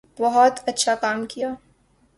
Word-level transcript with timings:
بہت 0.19 0.59
اچھا 0.67 0.95
کام 0.95 1.25
کیا 1.25 1.49